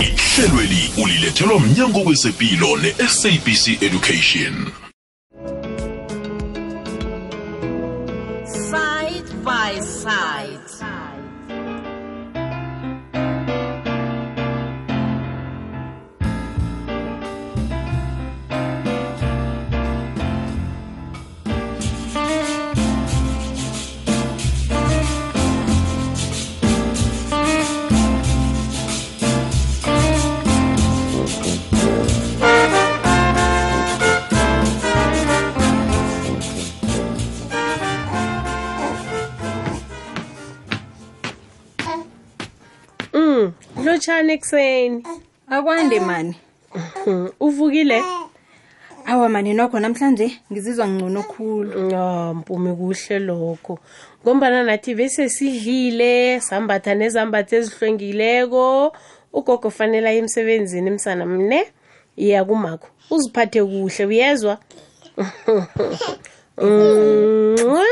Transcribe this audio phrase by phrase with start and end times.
[0.00, 4.72] ihlelweli ulilethelwa mnyango wezepilo ne-sabc education.
[8.70, 10.39] Side by side
[43.90, 45.02] lotshani ekuseni.
[45.50, 46.36] Akwande mani.
[47.04, 48.02] Hmm, uvukile?
[49.06, 51.94] Awa mani nokho namhlanje ngizizwa ngcono khulu.
[51.96, 53.78] Ah, mpumi kuhle lokho.
[54.22, 58.92] Ngombana nathi bese sidlile sambatha nezambatho ezihlwengileko.
[59.32, 61.66] Ugogo fanele aye emsebenzini msana mne.
[62.16, 64.58] Iya kumakho uziphathe kuhle uyezwa?
[66.58, 67.84] Mwah.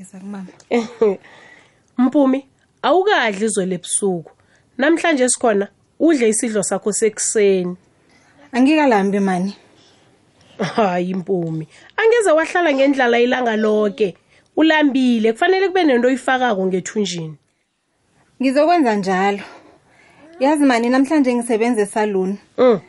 [0.00, 0.46] iza kumama.
[1.98, 2.46] Mpumi
[2.82, 4.30] awukadli izolo ebusuku.
[4.78, 5.68] Namhlanje sikhona
[6.00, 7.76] udle isidlo sakho sekuseni.
[8.52, 9.56] Angikalambi mani.
[10.58, 11.68] Hayi mpumi.
[11.96, 14.16] Angeze wahlala ngendlala ilanga lonke
[14.56, 17.36] ulambile kufanele kube nento oyifakako ngethunjini.
[18.42, 19.40] Ngizokwenza njalo.
[20.40, 22.80] Yazi mani namhlanje ngisebenza esaluni mm.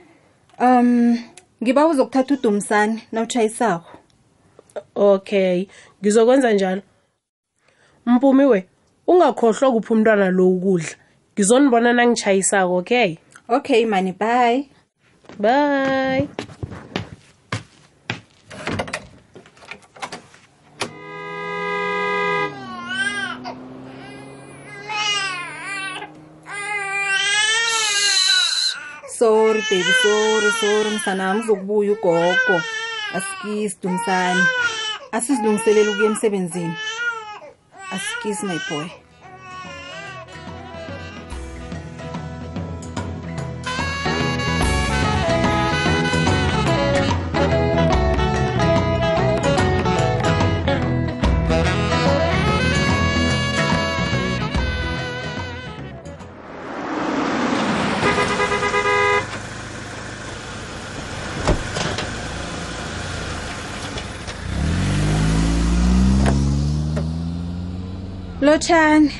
[0.60, 1.18] um
[1.64, 3.98] ngiba uzokuthatha udumsane nawutshayisako
[4.96, 5.68] okay
[6.02, 6.82] ngizokwenza njalo.
[8.06, 8.68] Mpumi we
[9.08, 11.05] ungakhohlwa kuphi umntwana lo ukudla?
[11.36, 13.10] Ngizonibona nangitshayisako okay?
[13.50, 14.70] Okay mani bye.
[15.40, 16.28] Bye.
[29.18, 32.62] Sorry baby sorry sorry msanami uzokubuya ugogo.
[33.14, 34.44] Asikisi dumsane
[35.12, 36.74] asizilungiselele ukuya emsebenzini.
[37.92, 38.88] Asikisi my boy.
[68.70, 69.12] Lotshani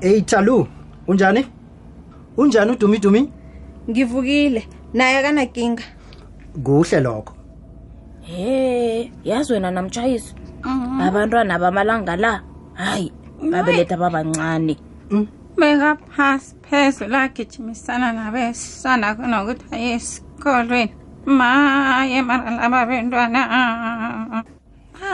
[0.00, 0.66] Hey Talu,
[1.06, 1.46] unjani?
[2.36, 3.32] Unjani udumi dumi?
[3.90, 4.68] ngivukile.
[4.94, 5.82] Naye akanakinga
[6.64, 7.34] Kuhle lokho.
[8.22, 10.34] he yazi wena namtshayisi
[11.00, 12.42] abantwana bamalanga la
[12.74, 13.12] hayi
[13.50, 14.76] babeletha babancane.
[15.58, 20.94] Beka phasi phezulu agijimisana nabesana kunokuthi aye esikolweni.
[21.26, 23.40] Maye mara laba bentwana.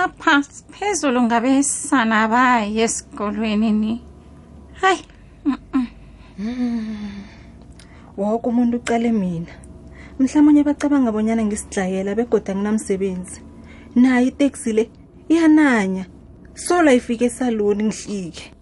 [0.06, 4.02] Baphasi phezulu ngabesana baye esikolweni ni.
[4.80, 5.04] Hayi
[8.16, 9.52] woke umuntu ucale mina.
[10.18, 13.40] Mhlawumunye bacabanga bonyana ngisidlayela begoda nginamsebenzi
[13.94, 14.90] nayo iteksi le
[15.28, 16.06] iyananya.
[16.54, 18.52] Sola ifike esaloni ngihlike.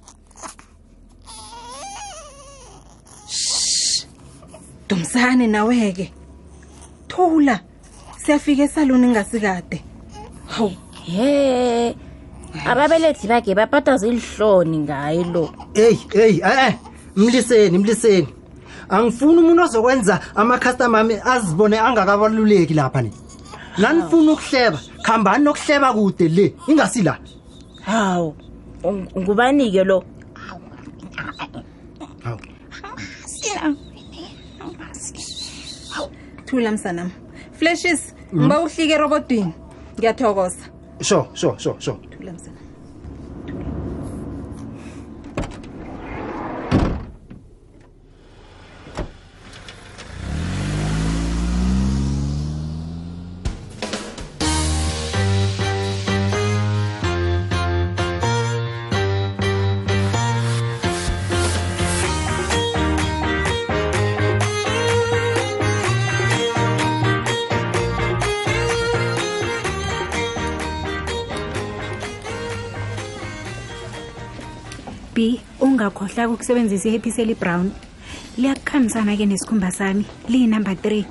[4.88, 6.12] Dumsane naweke.
[7.08, 7.60] Thula.
[8.18, 9.84] Siyafika esaloni ngasikade.
[10.46, 10.83] Hawu.
[11.06, 11.94] He
[12.66, 16.74] ababelethi bakhe bapataza ilihloni ngaye lo Hey, hey, eh eh,
[17.16, 18.28] mliseni, mliseni.
[18.88, 23.10] Angifuni umuntu ozokwenza ama-customer ami azibone angakabaluleki lapha ni.
[23.78, 27.18] Nanifuna ukuhleba, khambani nokuhleba kude le, ingasi la.
[27.86, 28.34] hawu
[29.18, 30.04] ngubani-ke lo
[32.24, 32.38] Hawu.
[36.44, 37.10] thula msanami
[37.52, 39.52] flashes ngiba uhlike erobodini
[39.98, 40.64] ngiyathokoza
[41.00, 41.98] sure sure sure sure
[75.84, 77.70] ungakhohlaka ukusebenzisa ihepiseli brown.
[78.38, 81.04] Liyakukhambisana-ke nesikhumba sami liyi-number three.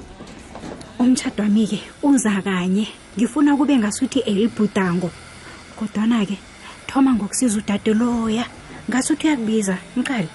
[0.99, 2.87] Umtshado wami-ke uza kanye.
[3.17, 5.11] Ngifuna kube ngasuthi elibhudango
[5.77, 6.37] kodwana-ke
[6.87, 8.45] thoma ngokusiza udade loya.
[8.89, 10.29] Ngasuthi uyakubiza mqali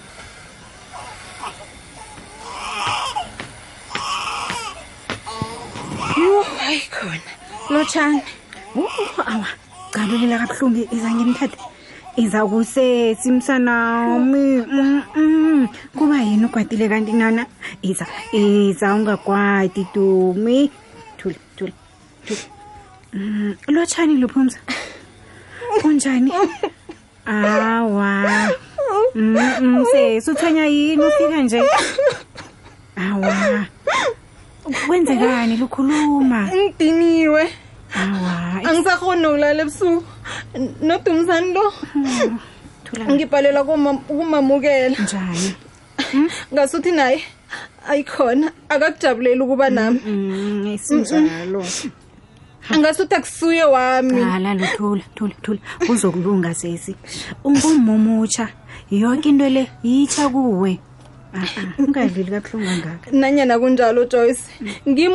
[6.59, 7.31] hayi khona.
[7.71, 8.23] Lotshani.
[9.27, 9.49] Awa.
[9.91, 11.68] Calulela kabuhlungu izangemthathe
[12.19, 15.69] iza kusesi msanami Mm, mm.
[15.97, 17.47] kuba yini ukwatile kanti nana?
[17.83, 20.71] Iza iza ungakwati tumi
[21.17, 21.73] thula thula
[22.27, 22.41] thula
[23.13, 24.59] Mm, lotshani luphumza
[25.83, 26.33] kunjani
[27.27, 28.51] awa.
[29.15, 31.03] Mm, mm, sesi uthanya yini?
[31.05, 31.63] Ufika nje?
[32.97, 33.65] Awa.
[34.87, 35.57] Kwenzekani?
[35.57, 36.51] Lukhuluma.
[36.53, 37.49] Ngidiniwe
[37.95, 40.05] angisakhoni nokulala ebusuku.
[40.55, 41.73] N- nodumisani lo.
[43.11, 43.65] Ngibhalelwa
[44.09, 44.97] kumamukela.
[44.99, 45.55] Njani?
[46.53, 47.23] Ngasuthi naye
[47.89, 50.01] ayikhona akakujabuleli ukuba nami.
[50.07, 51.65] Mm, isinjalo
[52.71, 54.21] angasuthi akusuye wami.
[54.55, 55.59] Luthula thula thula
[56.55, 56.95] sesi.
[57.45, 58.49] Ungumumutsha.
[58.91, 60.79] Yonke into le yitsha kuwe.
[61.35, 64.43] Ungadleli ah, ungadlili kabuhlungu ngaka nanyana kunjalo joyce.
[64.89, 65.15] Ngimi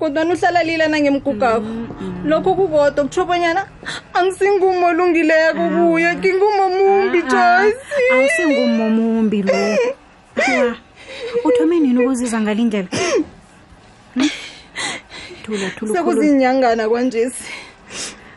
[0.00, 2.24] kodwana uhlala lilana ngemgugakho mm, mm.
[2.24, 3.68] lokho kukodwa kutsho bonyana
[4.16, 5.70] angisingumo olungileko ah.
[5.76, 7.64] kuye ngingumo mumbi ah, ah.
[7.68, 9.52] josi awusingumo mumbi lo.
[11.44, 12.88] Uthome nini ukuziza ngalindlela
[14.14, 14.30] hmm?
[15.92, 17.44] sekuzinyangana kwanjesi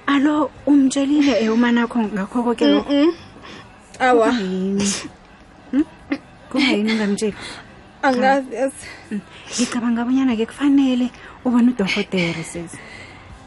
[0.07, 2.65] alo umtshelile eh, eumanakho ngakho koke
[3.99, 4.31] awa.
[4.31, 5.85] Hmm?
[6.51, 6.91] Kungayini?
[6.91, 7.35] Ungamtsheli?
[8.03, 9.21] Angazi yazi hmm.
[9.55, 11.07] ngicabanga abonyana ke kufanele
[11.45, 12.77] ubone udorhotere sesi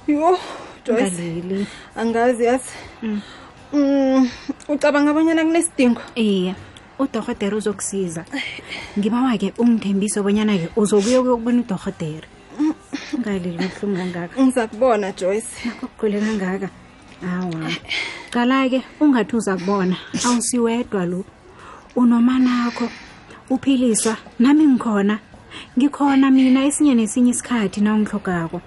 [0.06, 0.38] yho
[0.84, 1.66] joyce.
[1.96, 2.72] Angazi yazi.
[3.72, 4.30] Mm,
[4.68, 6.00] ucabanga abanyana kunesidingo?
[6.14, 6.54] Iye
[6.98, 8.24] udorhotere uzokusiza.
[8.98, 12.28] Ngibawa-ke ungithembise obonyana-ke uzokuya kuyokubona udorhotere
[13.14, 15.48] ungaleli kabuhlungu kangaka ngiza kubona joyce.
[15.64, 16.68] Nakho kugcwele kangaka
[17.22, 17.70] awa.
[18.30, 21.24] Qala-ke ungathi uza kubona awusiwedwa lo.
[21.96, 22.88] Unomanakho.
[23.50, 25.18] Uphiliswa nami ngikhona
[25.78, 28.60] ngikhona mina esinye nesinye isikhathi na ungihlogako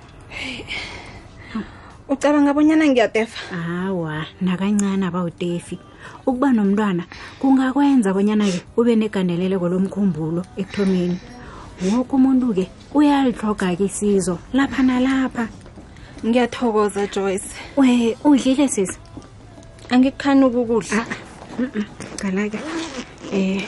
[2.10, 3.56] ucabanga abonyana ngiyatefa?
[3.56, 5.80] Hawa nakancane abawutefi.
[6.26, 7.04] Ukuba nomntwana
[7.40, 11.20] kungakwenza abonyana ke ube negandeleleko lomkhumbulo ekuthomeni.
[11.86, 15.48] Woke umuntu-ke uyalihloga-ke isizo lapha nalapha.
[16.26, 17.50] Ngiyathokoza joyce.
[17.78, 18.98] We udlile sisi?
[19.90, 21.06] Angikukhani ukukudla.
[22.18, 22.60] Qala-ke
[23.34, 23.62] um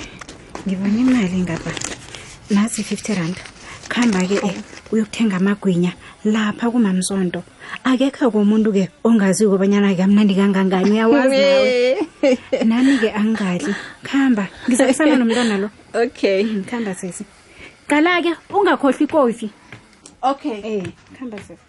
[0.65, 1.90] ngibona imali ngapha
[2.53, 3.36] nasi i-fifty rand.
[3.89, 4.53] Kuhamba-ke um
[4.92, 5.92] uyokuthenga amagwinya
[6.25, 7.44] lapha kumamsonto
[7.83, 12.07] akekho komuntu-ke ongaziko banyana-ke amnandi kangangani uyawazi nawe.
[12.65, 13.75] Nami-ke angingadli.
[14.03, 15.69] Kuhamba ngizakusala nomntwana lo.
[15.94, 16.44] Okay.
[16.63, 17.25] Kuhamba sesi
[17.88, 19.50] qala-ke ungakhohlwi ikofi.
[20.24, 20.62] Okay.
[20.62, 21.63] Um kuhamba sesi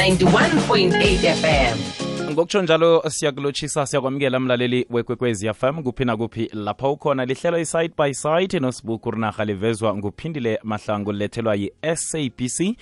[0.00, 1.76] 91.8 FM.
[2.32, 8.60] ngokutsho njalo siyakulotshisa siyakwamukela mlaleli wekwekwezi fm kuphi nakuphi lapha ukhona lihlelo i-side by side
[8.60, 12.76] nosibuku rinarha livezwa nguphindile mahlango lilethelwa yi-sabc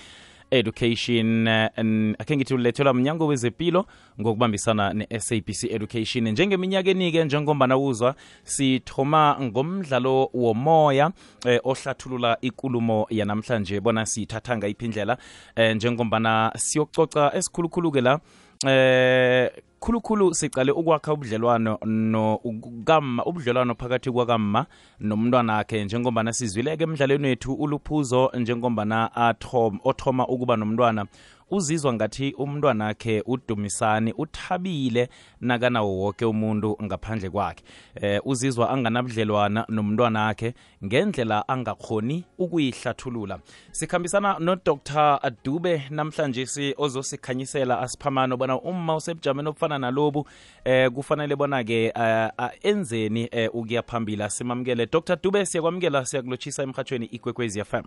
[0.51, 1.71] education eh,
[2.19, 3.87] akhe ngithi ulethelwa mnyango wezempilo
[4.21, 6.29] ngokubambisana ne-sabc education.
[6.29, 8.15] Njengeminyakeni-ke njengombana uzwa
[8.45, 11.11] sithoma ngomdlalo womoya
[11.47, 15.19] eh, ohlathulula ikulumo yanamhlanje bona siyithatha ngayiphi indlela
[15.57, 18.21] eh, njengombana siyococa esikhulukhulu-ke la
[18.67, 19.51] eh
[19.81, 24.67] khulukhulu sicale ukwakha ubudlelwano no ukama ubudlelwano phakathi kwakamma
[25.01, 31.07] nomntwana wakhe njengombana sizwileke emidlalweni wethu uluphuzo njengombana athom othoma ukuba nomntwana
[31.51, 35.09] uzizwa ngathi umntwana wakhe udumisani uthabile
[35.41, 37.65] nakanawo woke umuntu ngaphandle kwakhe.
[37.95, 43.39] Eh uzizwa anganabudlelwana nomntwana wakhe ngendlela angakhoni ukuyihlathulula.
[43.71, 50.27] Sikhambisana nodr dube namhlanje si ozosikhanyisela asiphamano bona umma usebujameni obufana nalobu
[50.65, 54.31] eh kufanele bona-ke uh, enzeni uh, ukuya phambili.
[54.31, 54.87] Simamukele.
[54.87, 57.83] Dr dube siyakwamukela siyakulotshisa emhatshweni ikwekwezi fm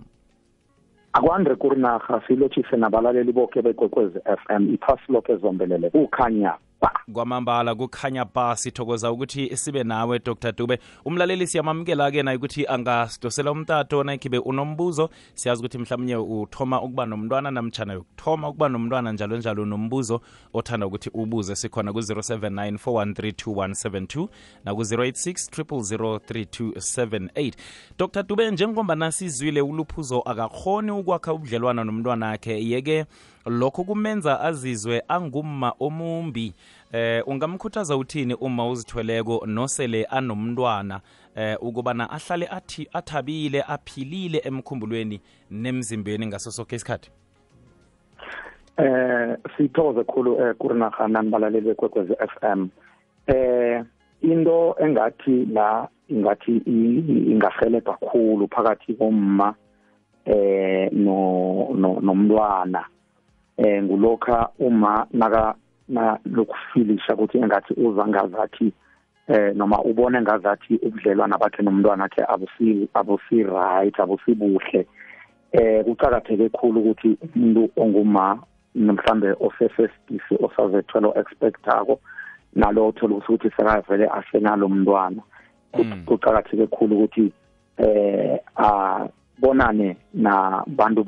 [1.13, 6.53] akwandre kurinarha silotshise nabalaleli boke bekwekwezi f m iphasi loke zombelele kukhanya.
[7.13, 10.51] Kwamambala kukhanya ba sithokoza ukuthi sibe nawe dr.
[10.51, 10.79] Dube.
[11.05, 15.09] Umlaleli siyamamukela-ke naye ukuthi angasidosela umtato nakhibe unombuzo.
[15.33, 20.21] Siyazi ukuthi mhlawumnye uthoma ukuba nomntwana namtshana yokuthoma ukuba nomntwana njalo njalo nombuzo
[20.53, 21.55] othanda ukuthi ubuze.
[21.55, 24.27] Sikhona ku-079 413
[24.65, 27.53] naku-086 3278
[27.97, 28.23] dr.
[28.23, 33.05] Dube njengoba nasizwile uluphuzo akakhoni ukwakha ubudlelwana nomntwana akhe yeke
[33.45, 36.53] lokho kumenza azizwe angumma omumbi.
[36.91, 41.01] Eh ungamkhuthaza uthini uma uzithweleko nosele anomntwana?
[41.35, 45.21] Eh ukubana ahlale athi athabile aphilile emkhumbulweni
[45.51, 47.11] nemzimbeni ngaso sonke isikhathi?
[48.77, 52.67] Eh sithokoze khulu eh kurinaga nanibalaleli bekwekwezi FM
[53.27, 53.83] eh
[54.21, 56.61] into engathi la ingathi
[57.31, 59.55] ingahelebha kakhulu phakathi komma
[60.25, 61.69] eh no
[62.01, 62.85] nomntwana.
[63.57, 65.55] Eh ngulokha uma naka
[65.89, 68.73] na lokufilisha ukuthi engathi uza ngazathi
[69.27, 74.87] eh noma ubone ngazathi ubudlelwana bakhe nomntwana wakhe abusi abusi right abusibuhle
[75.51, 78.39] eh kucakatheke kakhulu ukuthi umuntu onguma
[78.75, 81.99] mhlambe osesesitisi osazethwelo expectako
[82.55, 85.21] nalo uthola ukuthi sekavele asenalo mntwana.
[86.05, 87.31] Kucakatheke kakhulu ukuthi
[87.77, 89.07] eh a
[89.41, 91.01] bonane nabantu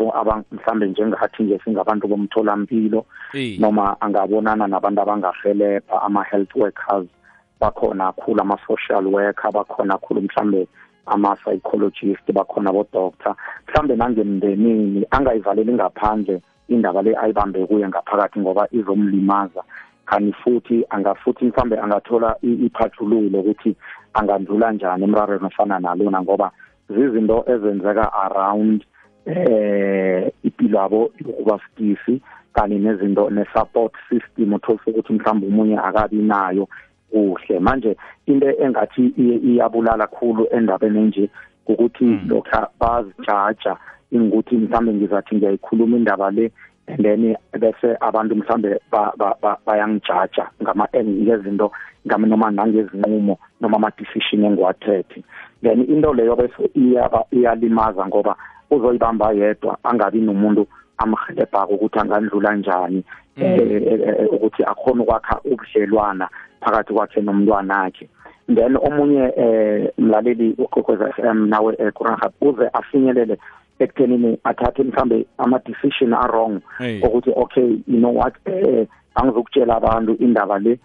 [0.52, 3.06] mhlambe njengathi nje singabantu bomtholampilo
[3.60, 7.08] noma angabonana nabantu abangahelebha ama-health workers
[7.60, 10.68] bakhona khulu ama-social worker bakhona khulu mhlambe
[11.06, 13.36] ama-psychologist bakhona bodoctor
[13.68, 19.64] mhlambe nangemndenini angayivaleli ngaphandle indaba le ayibambe kuye ngaphakathi ngoba izomlimaza.
[20.06, 23.76] Kanti futhi angafuthi mhlambe angathola iphathululo ukuthi
[24.14, 26.52] angandlula njani emrarweni ofana nalona ngoba
[26.90, 28.84] zizinto ezenzeka around
[29.26, 32.22] eh impilo yabo yokuba sidisi
[32.54, 36.68] kanye nezinto ne-support system utholise ukuthi mhlawumbe umunye akabi nayo
[37.12, 37.60] kuhle.
[37.60, 41.30] Manje into engathi iyabulala kakhulu endabeni enje
[41.68, 43.78] ukuthi lokha bazijaja
[44.12, 46.52] ingukuthi mhlawumbe ngizathi ngiyayikhuluma indaba le
[46.88, 48.80] and then bese abantu mhlambe
[49.66, 51.72] bayangijaja ngama ngezinto
[52.08, 55.24] ngami noma nangezinqumo noma ama decision engiwathethe.
[55.62, 58.36] Then into leyo bese iyaba iyalimaza ngoba
[58.72, 63.04] uzoyibamba yedwa angabi nomuntu amhelebhako ukuthi angandlula njani
[64.32, 66.30] ukuthi akhona ukwakha ubudlelwana
[66.62, 68.10] phakathi kwakhe nomntwana wakhe
[68.48, 73.38] then omunye eh mlaleli ukhokhweza FM nawe eKuranhab uze afinyelele
[73.80, 76.62] ekuthenini athathe mhlambe ama decision a wrong
[77.04, 80.80] ukuthi okay you know what eh angizokutshela abantu indaba le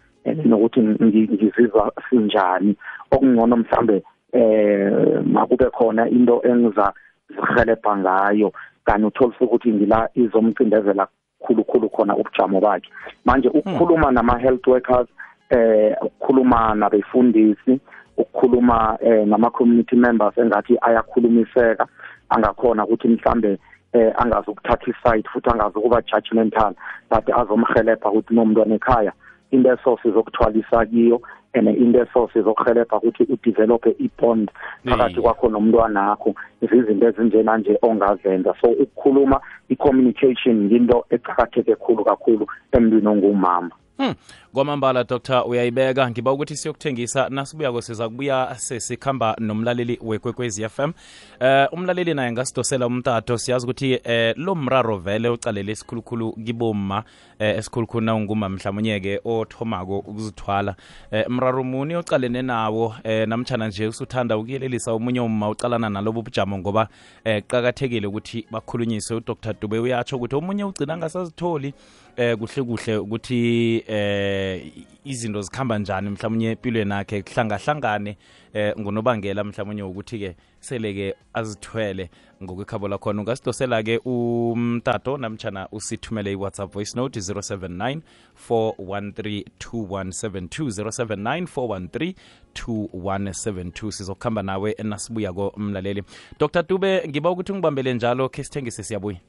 [0.44, 2.76] nokuthi ngizizwa sinjani.
[3.10, 4.02] Okungcono mhlambe
[4.32, 6.92] eh makube khona into engiza
[7.28, 8.52] zihelebha ngayo
[8.84, 11.08] kanti utholisa ukuthi ngila izomcindezela
[11.40, 12.90] khulu khulu khona ubujamo bakhe.
[13.24, 15.08] Manje ukukhuluma nama health workers
[15.50, 17.80] eh ukukhuluma nabefundisi
[18.16, 21.86] ukukhuluma eh nama community members engathi ayakhulumiseka
[22.28, 23.58] angakhona ukuthi mhlambe
[23.92, 26.74] eh angazukuthatha iside futhi angazukuba judgmental
[27.10, 29.12] but azomhelebha ukuthi nomntwana ekhaya
[29.50, 31.20] into eso sizokuthwalisa kiyo
[31.54, 34.50] and into eso sizokuhelebha ukuthi udevelope i-bond
[34.84, 36.34] phakathi kwakho nomntwana wakho.
[36.60, 38.54] Izinto ezinjena nje ongazenza.
[38.60, 43.70] So ukukhuluma i-communication yinto eqakatheke khulu kakhulu emntwini ongumama.
[43.98, 44.14] Hmm.
[44.52, 45.42] kwamambala dr.
[45.46, 46.10] Uyayibeka.
[46.10, 50.92] Ngiba ukuthi siyokuthengisa nasibuyako siza kubuya sesikhamba nomlaleli wekwekwezi FM
[51.40, 53.38] uh, umlaleli naye ngasidosela umtato.
[53.38, 57.04] Siyazi ukuthi uh, lo mraro vele ucalele esikhulukhulu kibomma
[57.40, 60.76] uh, esikhulukhulu nawunguma mhlawumunye-ke othomako ukuzithwala.
[61.12, 62.94] Uh, mraro muni ocalene nawo uh,
[63.26, 66.88] namtshana nje usuthanda ukuyelelisa omunye umma ucalana nalobo bujamo ngoba
[67.26, 69.16] uh, qakathekile ukuthi bakhulunyiswe.
[69.16, 69.54] Udr.
[69.60, 71.74] Dube uyatsho ukuthi omunye ugcina angasazitholi
[72.16, 74.72] eh kuhle kuhle ukuthi eh
[75.04, 78.16] izinto zikhamba njani mhlawumnye empilweni yakhe kuhlangahlangane
[78.54, 82.10] eh ngunobangela mhlawumnye ukuthi ke sele ke azithwele
[82.42, 83.22] ngokwekhabo lakhona.
[83.22, 88.00] Ungasidosela ke umtato namtshana usithumele i-whatsapp voice note 079
[88.48, 92.14] 413 2172 079 413
[92.54, 96.02] 2172 sizokuhamba nawe nasibuyako mlaleli.
[96.38, 99.20] Dr dube ngiba ukuthi ungibambele njalo khe sithengise siyabuya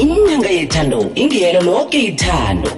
[0.00, 2.70] inyanga yethando ingiyelo lonke ithando.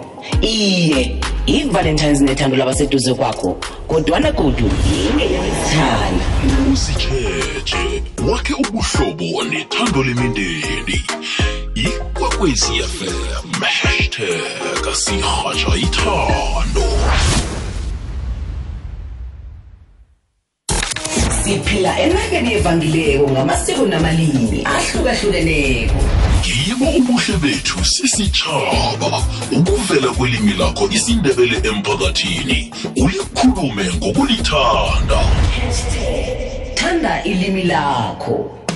[0.42, 4.70] Iye i-valentines nethando labaseduze kwakho kodwana godu
[5.10, 6.24] ingeyesithanda
[6.72, 11.02] uzikheje wakhe ubuhlobo nethando lemindeni.
[11.74, 16.88] Ikwekwezi fm hashtag sihatsha ithando.
[21.48, 25.94] Siphila enakeni evangileko ngamasiko namalimi ahlukahlukeneko.
[26.44, 35.20] Yibo ubuhle bethu sisitshaba ukuvela kwelimi lakho isindebele emphakathini ulikhulume ngokulithanda.
[36.74, 38.67] Thanda ilimi lakho.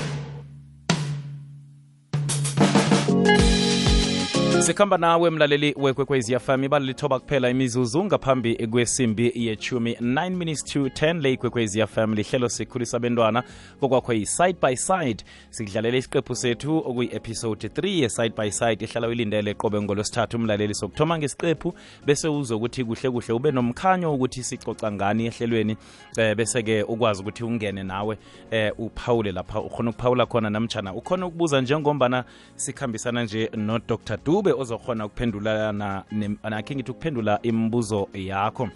[4.62, 10.86] Sikhamba nawe mlaleli wekwekwezi fm ibali lithoba kuphela imizuzu ngaphambi kwesimbi yechumi 9 minutes to
[10.86, 13.42] 10 le ikwekwezi fm lihlelo sikhulisa bentwana
[13.80, 15.24] kokwakho yi-side by side.
[15.50, 18.84] Sikudlalela isiqephu sethu okuyi-episode 3 ye-side by side.
[18.84, 21.74] Ihlala uyilindele qobe ngolosithathu umlaleli sokuthoma ngesiqephu
[22.06, 25.76] bese uzokuthi kuhle kuhle ube nomkhanyo ukuthi sicoca ngani ehlelweni
[26.16, 28.18] eh, bese-ke ukwazi ukuthi ungene nawe
[28.50, 29.60] eh, uphawule lapha.
[29.60, 32.24] Ukhona ukuphawula khona namtshana ukhona ukubuza njengombana
[32.56, 36.04] sikhambisana nje nodr dube ozokhona ukuphendulana
[36.42, 38.68] nakhe ngithi ukuphendula imibuzo yakho.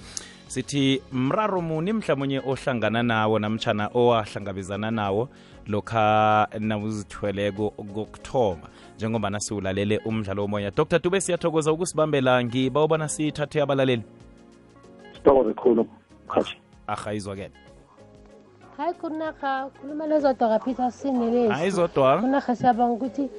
[0.49, 5.29] Sithi mraro muni mhlawumunye ohlangana nawo namtshana owahlangabezana nawo
[5.67, 8.69] lokha nawuzithweleko kokuthoma?
[8.97, 10.71] Njengoba nasiwulalele umdlalo womoya.
[10.71, 12.45] Dr dube siyathokoza ukusibambela.
[12.45, 14.03] Ngiba ubana sithathe abalaleli.
[15.15, 15.87] Sithokoze khulu
[18.77, 22.21] hayi kunarha khuluma nezodwa kapeter sinelesi hayi zodwa.
[22.21, 23.31] Kunarha siyabonga ukuthi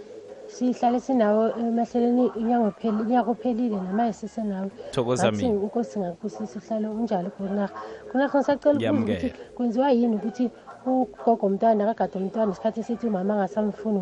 [0.48, 5.64] sihlale sinawo emahleleni inyanga ophelile namaye sisenawo Thokoza Ngathi mina.
[5.64, 7.70] inkosi ngakubusisa uhlale unjalo kunarha
[8.12, 10.52] kunarha ngisacela ukubuza ukuthi kwenziwa yini ukuthi
[10.86, 14.00] ugogo umntwana akagade umntwana isikhathi esithi umama angasamfuni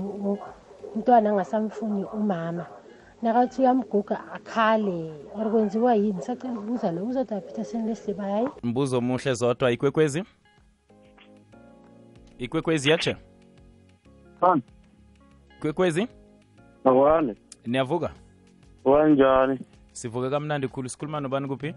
[0.96, 2.66] umntwana angasamfuni umama.
[3.22, 5.12] Nakathi uyamguga akhale.
[5.36, 6.22] Or kwenziwa yini?
[6.22, 8.48] Sacela ukubuza lo uzodwa peter sinelesi bayi.
[8.64, 10.24] Mbuzo omuhle zodwa ikwekwezi?
[12.38, 13.16] Ikwekwezi yatshe
[14.40, 14.62] Fani.
[16.86, 18.10] Akwani niyavuka?
[18.86, 19.60] Wanjani
[19.92, 21.74] sivuke kamnandi khulu sikhuluma nobani kuphi?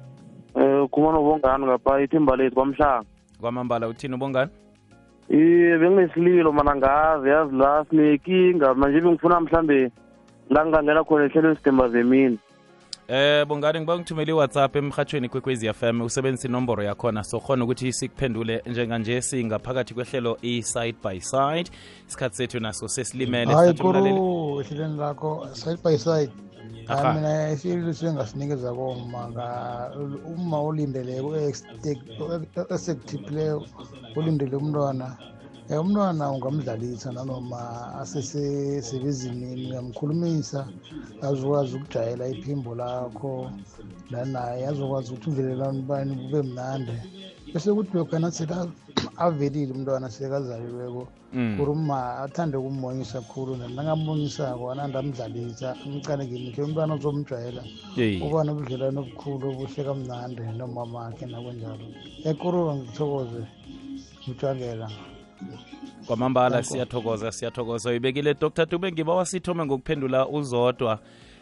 [0.54, 3.04] Um ukhuluma nobongani ngapha ithimba lethu kwamhlanga.
[3.40, 4.50] Kwamambala uthini ubongani?
[5.30, 8.74] Iye benginesililo mana ngazi yazi la sinekinga.
[8.74, 9.90] Manje bengifuna mhlambe
[10.50, 12.38] la ngingangena khona ehlelo sidemba zemini
[13.10, 19.22] eh bongani ngiba ngithumele iwhatsapp emhathweni kwekwezi fm usebenzisa inomboro yakhona sokhona ukuthi sikuphendule njenganje
[19.22, 21.70] singaphakathi kwehlelo i-side by side
[22.08, 26.32] isikhathi sethu naso sesilimele hayi kuru ehlelweni lakho side by side
[26.86, 29.20] hayi mina isililo sengasinikeza koma
[30.36, 31.36] uma olindeleko
[32.74, 33.66] esekuthiphileyo
[34.16, 35.37] ulindele umntwana um
[35.76, 37.60] umntwana ungamdlalisa nanoma
[38.00, 40.60] asesebezimini uyamkhulumisa
[41.28, 43.32] azokwazi ukujayela iphimbo lakho
[44.12, 46.96] lanaye azokwazi ukuthi udlelelani bani bube mnandi.
[47.52, 48.54] Bese kuthi lokhu nasethi
[49.24, 51.56] avelile umntwana sekazalilweko Mm.
[51.58, 57.62] kuruma athande ukummonyisa khulu nangamonyisako anande amdlalisa amcane ngemihle umntwana uzomjwayela
[58.24, 61.86] uba nobudlelwane obukhulu obuhle kamnandi nomamakhe nakunjalo
[62.30, 63.42] ekuru ngithokoze
[64.24, 64.88] ngitshwangela
[66.06, 67.90] kwamambala siyathokoza siyathokoza.
[67.90, 68.66] Uyibekile dr.
[68.66, 70.98] Dube ngiba wasithome ngokuphendula uzodwa.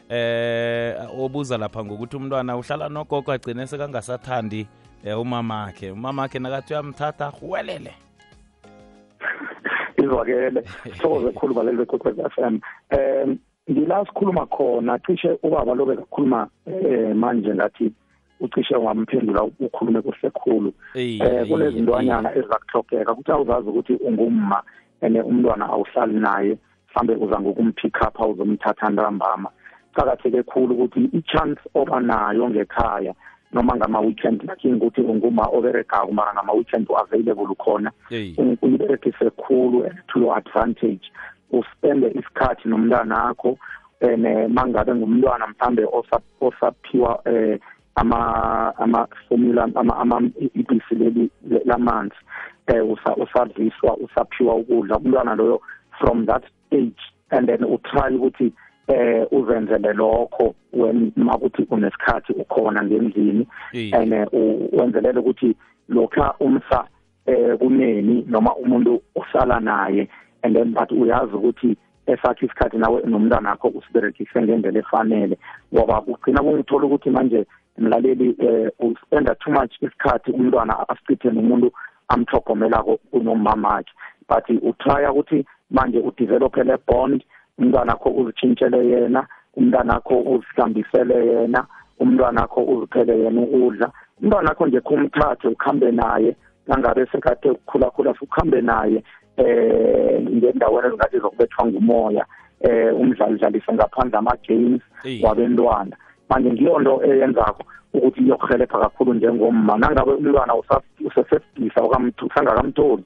[0.09, 4.67] Eh obuza lapha ngokuthi umntwana uhlala nogogo agcine sekangasathandi
[5.05, 7.95] eh, umamakhe umamakhe nakathi uyamthatha huwelele
[10.03, 10.63] izwakele.
[10.83, 12.61] Sithokoze khulu baleli bekwekwez f m.
[12.91, 13.39] Um
[13.71, 17.93] ngila sikhuluma khona cishe ubaba lobe kakhuluma um manje ngathi
[18.41, 20.73] ucishe wamphendula ukhulume kuhle khulu.
[20.95, 24.63] Eyi, um eyi, kunezintwanyana ezizakuhlogeka ukuthi awuzazi ukuthi ungumma
[25.03, 26.59] and umntwana awuhlali naye
[26.95, 29.51] mhlawumbe uza ngokumphikapha uzomthatha ntambama.
[29.95, 33.15] Kuqakatheke khulu ukuthi i-chance oba nayo ngekhaya
[33.53, 38.35] noma ngama-weekend lakini ukuthi unguma oberegako mara ngama-weekend u-available ukhona Eyi.
[38.39, 41.11] u- uyiberegise khulu and to your advantage.
[41.51, 43.59] Uspende isikhathi nomntwana akho
[44.01, 47.59] and mangabe ngumntwana mhlambe osa- osaphiwa eh
[47.97, 50.23] ama ama formula ama ama
[50.55, 51.31] ibisi leli
[51.65, 52.15] lamanzi
[52.67, 55.61] eh usa- usadliswa usaphiwa ukudla umntwana loyo
[55.99, 58.53] from that age and then utry ukuthi
[58.89, 63.93] eh uzenzele lokho when makuthi unesikhathi ukhona ngendlini Eyi.
[63.95, 65.57] and eh, u- wenzelele ukuthi
[65.89, 66.85] lokha umsa
[67.27, 70.09] eh kuneni noma umuntu osala naye
[70.43, 75.39] and then but uyazi ukuthi esakhe isikhathi nawe nomntwana wakho usiberegise ngendlela efanele
[75.75, 77.47] ngoba kugcina kungithola ukuthi manje
[77.79, 81.73] mlaleli eh uspenda too much isikhathi umntwana asichithe nomuntu
[82.09, 83.93] amthogomelako kunomamakhe.
[84.29, 87.25] But utrya ukuthi manje udevelope le bond
[87.59, 91.67] umntwana wakho uzitshintshele yena umntwana wakho uzihlambisele yena
[91.99, 93.93] umntwana wakho uziphele yena ukudla.
[94.23, 96.37] Umntwana wakho nje kumthathe ukhambe naye
[96.67, 99.03] nangabe sekade ukukhulakhula ukhambe naye
[99.37, 102.27] eh ngendaweni ezingathi zokubethwa ngumoya
[102.61, 105.23] eh umdlali dlalise ngaphandle ama-games Eyi.
[105.25, 105.97] wabentwana.
[106.31, 107.63] Manje ngiyo nto eyenzako
[107.95, 109.79] ukuthi iyokuhelebha kakhulu njengomma.
[109.79, 113.05] Nangabe umntwana usa- usesesidisa okamthu- sangakamtholi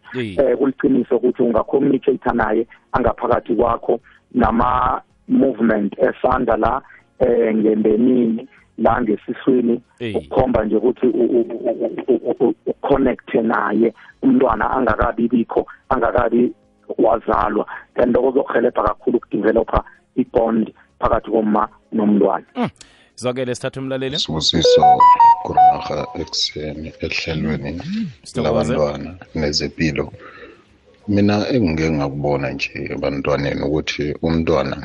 [0.50, 4.00] um kuliqiniso ukuthi ungacommunicate naye angaphakathi kwakho
[4.35, 6.83] nama-movement esandla la
[7.20, 9.80] um ngembenini la ngesiswini
[10.16, 16.52] ukukhomba nje ukuthi u- u- u- u- u- uconnecte naye umntwana angakabi bikho angakabi
[16.98, 17.66] wazalwa.
[17.94, 19.85] Then lokho kuzokuhelebha kakhulu ukudevelopha
[20.16, 22.44] i-bond phakathi komma nomntwana.
[23.20, 24.18] Zwakele sithatha umlaleli.
[24.18, 24.83] Sibusiso
[25.44, 27.72] kurarha ekuseni ehlelweni
[28.44, 30.06] labantwana nezempilo
[31.14, 34.78] mina engike ngakubona nje ebantwaneni ukuthi umntwana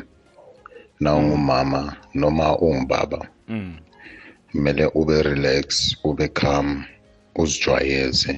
[1.02, 1.80] na ungumama
[2.20, 3.20] noma ungubaba
[4.50, 5.66] kumele ube relax
[6.08, 6.68] ube calm
[7.42, 8.34] uzijwayeze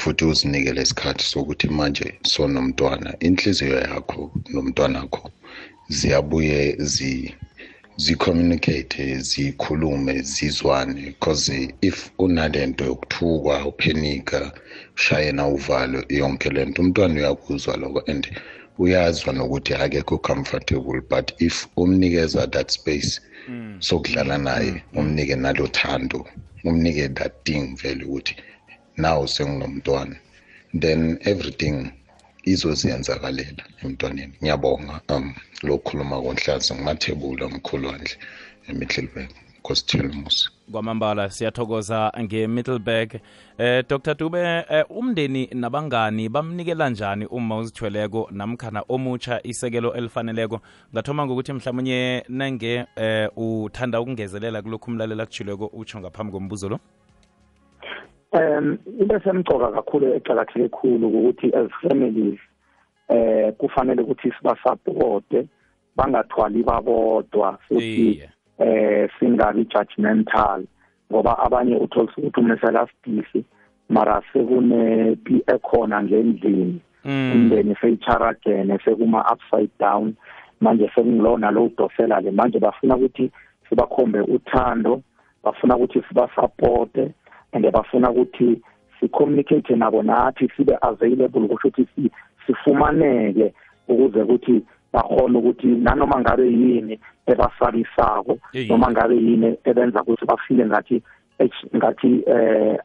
[0.00, 4.20] futhi uzinikele isikhathi sokuthi manje sonomntwana inhliziyo yakho
[4.52, 5.24] nomntwanakho
[5.96, 6.60] ziyabuye
[6.92, 7.12] zi
[8.04, 11.02] zicommunicate zikhulume zizwane.
[11.04, 14.52] Because if unalento yokuthukwa uphenika
[14.96, 18.02] ushayena uvalo yonke lento umntwana uyakuzwa lokho.
[18.06, 18.24] And
[18.78, 23.20] uyazwa nokuthi akekho comfortable but if umnikeza that space
[23.78, 26.26] sokudlala naye umnike nalo thando
[26.64, 28.34] umnike that thing vele ukuthi
[28.96, 30.16] now senginomntwana
[30.80, 31.92] then everything
[32.44, 34.34] izoziyenzakalela emntwaneni.
[34.42, 38.14] Ngiyabonga um lokukhuluma konhlaza ngumathebula mkhulwandle
[38.68, 43.20] emiddleburg nkosithelmusi kwamambala siyathokoza nge-middleburg
[43.58, 50.60] eh dr dube eh, umndeni nabangani bamnikela njani uma uzithweleko namkhana omutsha isekelo elifaneleko?
[50.94, 56.80] Ngathoma ngokuthi mhlawumunye nange eh uthanda ukungezelela kulokhu umlalela kujhileko utsho ngaphambi kombuzo lo
[58.32, 62.38] um into esemcoka kakhulu eqakatheke khulu ukuthi as families
[63.08, 65.46] eh kufanele ukuthi sibasupporte
[65.96, 68.22] bangathwali babodwa futhi
[68.58, 70.64] eh singabi judgmental
[71.10, 73.44] ngoba abanye uthola ukuthi umeselasidisi
[73.88, 80.14] mara sekunepi ekhona ngendlini umndeni seyicharagene sekuma upside down.
[80.60, 82.30] Manje sekungilona lo udosela le.
[82.30, 83.30] Manje bafuna ukuthi
[83.68, 85.02] sibakhombe uthando
[85.44, 87.12] bafuna ukuthi sibasupporte
[87.52, 88.60] and bafuna ukuthi
[89.00, 92.10] sicommunicate nabo nathi sibe available kusho ukuthi si-
[92.46, 93.54] sifumaneke
[93.88, 101.02] ukuze ukuthi bakhona ukuthi nanoma ngabe yini ebasabisako noma ngabe yini ebenza ukuthi bafile ngathi
[101.76, 102.76] ngathi eh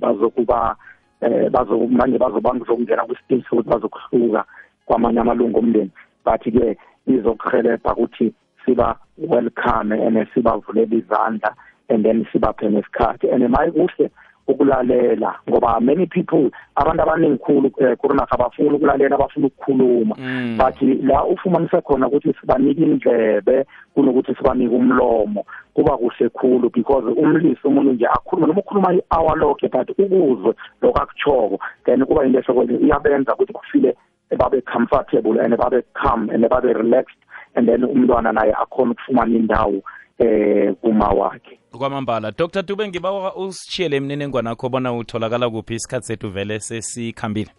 [0.00, 0.76] bazokuba
[1.20, 4.44] eh bazo manje bazoba ngizokungena kwistage sokuthi bazokuhluka
[4.86, 5.90] kwamanye amalungu omndeni.
[6.24, 8.32] But ke izokuhelebha ukuthi
[8.64, 11.54] siba welcome and sibavulela izandla
[11.88, 14.10] and then sibaphe nesikhathi and maye kuhle
[14.48, 20.14] ukulalela ngoba many people abantu abaningi khulu eh, kurona abafuni ukulalela abafuna ukukhuluma.
[20.56, 25.44] But la ufumanise khona ukuthi sibanike indlebe kunokuthi sibanike umlomo.
[25.74, 30.98] Kuba kuhle khulu because umlisi umuntu nje akhulume noma ukhuluma i-hour lonke but ukuzwe lokho
[30.98, 33.96] akuchoko then kuba into esokwenye iyabenza ukuthi kufile
[34.36, 37.18] babe comfortable and babe calm and babe relaxed
[37.54, 39.82] and then umntwana naye akhona ukufumana indawo
[40.18, 41.57] eh kuma wakhe.
[41.78, 42.30] Kwamambala.
[42.30, 42.62] Dr.
[42.62, 47.50] Dube ngibawa usitshiyele imininingwane akho bona utholakala kuphi isikhathi sethu vele sesikhambile?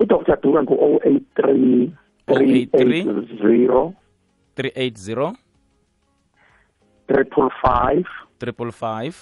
[0.00, 0.36] Udr.
[0.42, 1.88] Dube ngu-083
[2.26, 3.92] 380
[4.56, 5.34] 380
[7.06, 8.06] triple five
[8.38, 9.14] triple five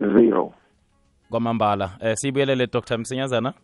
[0.00, 0.52] zero.
[1.30, 1.90] kwamambala.
[2.00, 2.98] Eh siyibuyelele dr.
[2.98, 3.54] Msinyazana.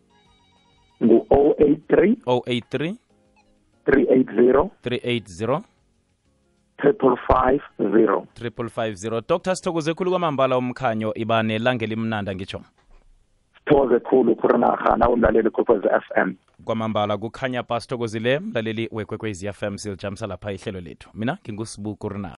[1.03, 2.95] Ngu-083 083
[3.87, 5.61] 380 380
[6.81, 8.27] triple five zero.
[8.35, 9.21] Triple five zero.
[9.21, 12.61] Dr sithokoze khulu kwamambala omkhanyo iba nelanga elimnanda ngitsho
[13.59, 16.35] sithokoze khulu kurinarha nawumlaleli kwekwezi f m.
[16.65, 21.11] Kwamambala kukhanya pa sithokozile mlaleli wekwekwezi fm silijamisa lapha ihlelo lethu.
[21.15, 22.29] Mina ngingusibu kurina